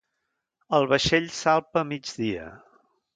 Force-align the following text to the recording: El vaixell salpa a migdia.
El 0.77 0.87
vaixell 0.93 1.29
salpa 1.39 1.83
a 1.83 1.87
migdia. 1.91 2.49